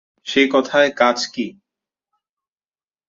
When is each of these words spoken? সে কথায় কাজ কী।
সে 0.27 0.41
কথায় 0.53 0.89
কাজ 0.91 1.17
কী। 1.33 1.47